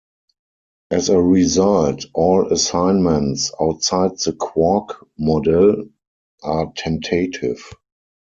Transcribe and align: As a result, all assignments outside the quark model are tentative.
As 0.89 1.09
a 1.09 1.21
result, 1.21 2.07
all 2.15 2.51
assignments 2.51 3.51
outside 3.61 4.17
the 4.17 4.33
quark 4.33 5.07
model 5.19 5.89
are 6.41 6.73
tentative. 6.75 7.71